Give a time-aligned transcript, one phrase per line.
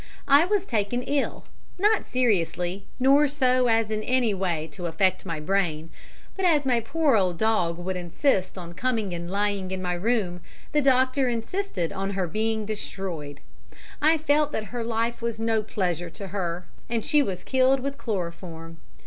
[0.27, 1.43] I was taken ill,
[1.77, 5.91] not seriously, nor so as in any way to affect my brain,
[6.35, 10.41] but as my poor old dog would insist on coming and lying in my room
[10.71, 13.41] the doctor insisted on her being destroyed.
[14.01, 17.99] I felt that her life was no pleasure to her, and she was killed with
[17.99, 18.77] chloroform.